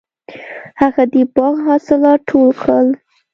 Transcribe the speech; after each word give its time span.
هغه 0.81 1.03
د 1.13 1.15
باغ 1.35 1.55
حاصلات 1.67 2.19
ټول 2.29 2.49
کړل. 2.61 2.87